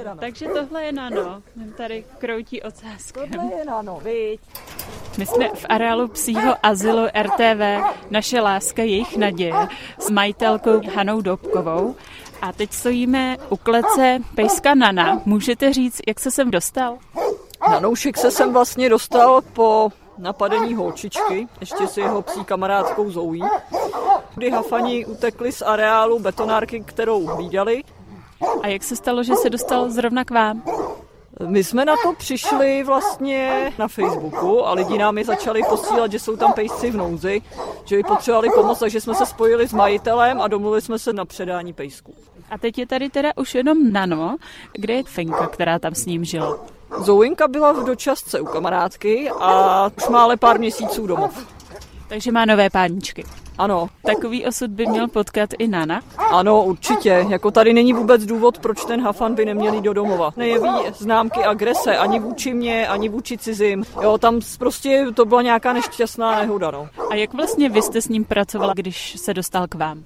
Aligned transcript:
je 0.00 0.06
Nano. 0.06 0.20
Takže 0.20 0.46
tohle 0.46 0.84
je 0.84 0.92
Nano. 0.92 1.42
Tady 1.76 2.04
kroutí 2.18 2.62
ocáskem. 2.62 3.30
Tohle 3.30 3.52
je 3.58 3.64
Nano, 3.64 4.00
viď? 4.02 4.40
My 5.18 5.26
jsme 5.26 5.48
v 5.48 5.66
areálu 5.68 6.08
psího 6.08 6.54
azylu 6.62 7.06
RTV 7.22 7.84
Naše 8.10 8.40
láska, 8.40 8.82
jejich 8.82 9.16
naděje 9.16 9.54
s 9.98 10.10
majitelkou 10.10 10.80
Hanou 10.94 11.20
Dobkovou. 11.20 11.96
A 12.42 12.52
teď 12.52 12.72
stojíme 12.72 13.36
u 13.48 13.56
klece 13.56 14.18
pejska 14.34 14.74
Nana. 14.74 15.22
Můžete 15.24 15.72
říct, 15.72 16.00
jak 16.08 16.20
se 16.20 16.30
sem 16.30 16.50
dostal? 16.50 16.98
Nanoušek 17.70 18.16
se 18.16 18.30
sem 18.30 18.52
vlastně 18.52 18.88
dostal 18.88 19.40
po 19.52 19.92
napadení 20.18 20.74
holčičky, 20.74 21.48
ještě 21.60 21.86
s 21.86 21.96
jeho 21.96 22.22
psí 22.22 22.44
kamarádkou 22.44 23.10
Zoují, 23.10 23.42
kdy 24.34 24.50
hafani 24.50 25.06
utekli 25.06 25.52
z 25.52 25.62
areálu 25.62 26.18
betonárky, 26.18 26.80
kterou 26.80 27.36
viděli. 27.36 27.82
A 28.62 28.68
jak 28.68 28.82
se 28.82 28.96
stalo, 28.96 29.22
že 29.22 29.34
se 29.34 29.50
dostal 29.50 29.90
zrovna 29.90 30.24
k 30.24 30.30
vám? 30.30 30.62
My 31.46 31.64
jsme 31.64 31.84
na 31.84 31.94
to 32.02 32.12
přišli 32.12 32.82
vlastně 32.84 33.72
na 33.78 33.88
Facebooku 33.88 34.66
a 34.66 34.72
lidi 34.72 34.98
nám 34.98 35.18
je 35.18 35.24
začali 35.24 35.60
posílat, 35.68 36.12
že 36.12 36.18
jsou 36.18 36.36
tam 36.36 36.52
pejsci 36.52 36.90
v 36.90 36.96
nouzi, 36.96 37.42
že 37.84 37.96
by 37.96 38.02
potřebovali 38.02 38.50
pomoc, 38.54 38.78
takže 38.78 39.00
jsme 39.00 39.14
se 39.14 39.26
spojili 39.26 39.68
s 39.68 39.72
majitelem 39.72 40.40
a 40.40 40.48
domluvili 40.48 40.82
jsme 40.82 40.98
se 40.98 41.12
na 41.12 41.24
předání 41.24 41.72
pejsku. 41.72 42.14
A 42.50 42.58
teď 42.58 42.78
je 42.78 42.86
tady 42.86 43.10
teda 43.10 43.30
už 43.36 43.54
jenom 43.54 43.92
Nano, 43.92 44.36
kde 44.72 44.94
je 44.94 45.02
Finka, 45.02 45.46
která 45.46 45.78
tam 45.78 45.94
s 45.94 46.06
ním 46.06 46.24
žila. 46.24 46.58
Zouinka 46.98 47.48
byla 47.48 47.72
v 47.72 47.84
dočasce 47.84 48.40
u 48.40 48.44
kamarádky 48.44 49.30
a 49.30 49.90
už 49.96 50.08
má 50.08 50.22
ale 50.22 50.36
pár 50.36 50.58
měsíců 50.58 51.06
domov. 51.06 51.59
Takže 52.10 52.32
má 52.32 52.44
nové 52.44 52.70
páničky. 52.70 53.24
Ano, 53.58 53.88
Takový 54.04 54.46
osud 54.46 54.70
by 54.70 54.86
měl 54.86 55.08
potkat 55.08 55.50
i 55.58 55.68
Nana. 55.68 56.00
ano, 56.30 56.64
určitě. 56.64 57.26
Jako 57.28 57.50
tady 57.50 57.72
není 57.72 57.92
vůbec 57.92 58.24
důvod, 58.26 58.58
proč 58.58 58.84
ten 58.84 59.00
hafan 59.02 59.34
by 59.34 59.44
neměl 59.44 59.74
jít 59.74 59.84
do 59.84 59.92
domova. 59.92 60.30
Nejeví 60.36 60.68
známky 60.98 61.44
agrese 61.44 61.96
ani 61.96 62.20
vůči 62.20 62.54
mě, 62.54 62.88
ani 62.88 63.08
vůči 63.08 63.38
cizím. 63.38 63.84
Jo, 64.02 64.18
tam 64.18 64.40
prostě 64.58 65.06
to 65.14 65.24
byla 65.24 65.42
nějaká 65.42 65.72
nešťastná 65.72 66.38
nehoda, 66.40 66.70
no. 66.70 66.88
A 67.10 67.14
jak 67.14 67.34
vlastně 67.34 67.68
vy 67.68 67.82
jste 67.82 68.02
s 68.02 68.08
ním 68.08 68.24
pracovala, 68.24 68.72
když 68.76 69.16
se 69.16 69.34
dostal 69.34 69.66
k 69.68 69.74
vám? 69.74 70.04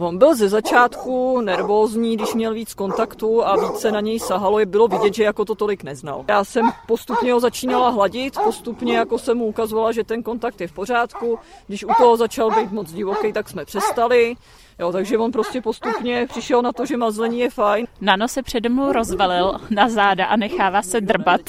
On 0.00 0.18
byl 0.18 0.34
ze 0.34 0.48
začátku 0.48 1.40
nervózní, 1.40 2.16
když 2.16 2.34
měl 2.34 2.54
víc 2.54 2.74
kontaktu 2.74 3.46
a 3.46 3.56
více 3.56 3.92
na 3.92 4.00
něj 4.00 4.18
sahalo, 4.18 4.58
je 4.58 4.66
bylo 4.66 4.88
vidět, 4.88 5.14
že 5.14 5.24
jako 5.24 5.44
to 5.44 5.54
tolik 5.54 5.82
neznal. 5.82 6.24
Já 6.28 6.44
jsem 6.44 6.70
postupně 6.86 7.32
ho 7.32 7.40
začínala 7.40 7.88
hladit, 7.88 8.38
postupně 8.44 8.96
jako 8.96 9.18
jsem 9.18 9.38
mu 9.38 9.46
ukazovala, 9.46 9.92
že 9.92 10.04
ten 10.04 10.22
kontakt 10.22 10.60
je 10.60 10.68
v 10.68 10.72
pořádku. 10.72 11.38
Když 11.66 11.84
u 11.84 11.88
toho 11.98 12.16
začal 12.16 12.50
být 12.50 12.72
moc 12.72 12.92
divoký, 12.92 13.32
tak 13.32 13.48
jsme 13.48 13.64
přestali. 13.64 14.36
Jo, 14.78 14.92
takže 14.92 15.18
on 15.18 15.32
prostě 15.32 15.60
postupně 15.60 16.26
přišel 16.28 16.62
na 16.62 16.72
to, 16.72 16.86
že 16.86 16.96
mazlení 16.96 17.38
je 17.40 17.50
fajn. 17.50 17.86
Nano 18.00 18.28
se 18.28 18.42
přede 18.42 18.68
mnou 18.68 18.92
rozvalil 18.92 19.58
na 19.70 19.88
záda 19.88 20.26
a 20.26 20.36
nechává 20.36 20.82
se 20.82 21.00
drbat. 21.00 21.40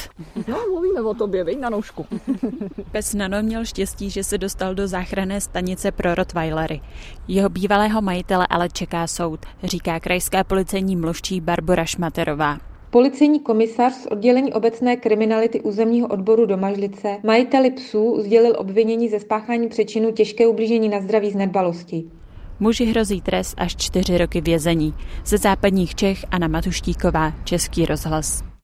Mluvíme 0.92 1.10
o 1.10 1.14
tobě, 1.14 1.44
vej 1.44 1.56
na 1.56 1.70
noušku. 1.70 2.06
Pes 2.92 3.14
Nano 3.14 3.44
měl 3.44 3.66
štěstí, 3.66 4.10
že 4.10 4.24
se 4.24 4.38
dostal 4.38 4.76
do 4.76 4.88
záchranné 4.88 5.42
stanice 5.42 5.92
pro 5.92 6.16
Rottweilery. 6.16 6.82
Jeho 7.28 7.50
bývalého 7.50 8.02
majitele 8.02 8.48
ale 8.50 8.70
čeká 8.70 9.08
soud, 9.08 9.40
říká 9.64 10.00
krajská 10.00 10.44
policejní 10.44 10.96
mluvčí 10.96 11.42
Barbara 11.42 11.86
Šmaterová. 11.86 12.58
Policejní 12.90 13.40
komisař 13.40 13.94
z 13.94 14.06
oddělení 14.06 14.54
obecné 14.54 14.96
kriminality 14.96 15.62
územního 15.62 16.08
odboru 16.08 16.46
Domažlice 16.46 17.18
majiteli 17.24 17.72
psů 17.72 18.18
sdělil 18.22 18.56
obvinění 18.58 19.10
ze 19.10 19.20
spáchání 19.20 19.68
přečinu 19.70 20.12
těžké 20.12 20.48
ublížení 20.48 20.90
na 20.90 21.02
zdraví 21.02 21.32
z 21.32 21.36
nedbalosti. 21.36 22.04
Muži 22.60 22.86
hrozí 22.86 23.22
trest 23.22 23.56
až 23.58 23.76
čtyři 23.76 24.18
roky 24.18 24.42
vězení. 24.42 24.94
Ze 25.26 25.38
západních 25.38 25.96
Čech 25.96 26.26
Anna 26.32 26.48
Matuštíková, 26.48 27.34
Český 27.44 27.86
rozhlas. 27.86 28.51